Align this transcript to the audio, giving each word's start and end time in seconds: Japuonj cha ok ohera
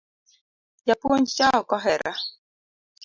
Japuonj 0.87 1.25
cha 1.37 1.47
ok 1.61 1.69
ohera 1.77 2.13